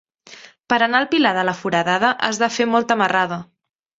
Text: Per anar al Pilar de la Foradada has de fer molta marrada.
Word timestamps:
Per 0.71 0.77
anar 0.85 1.01
al 1.01 1.05
Pilar 1.11 1.33
de 1.37 1.43
la 1.51 1.53
Foradada 1.59 2.11
has 2.29 2.41
de 2.45 2.51
fer 2.57 2.69
molta 2.73 3.01
marrada. 3.05 3.41